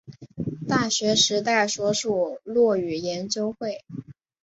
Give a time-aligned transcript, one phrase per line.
[0.67, 3.85] 大学时代所属落语研究会。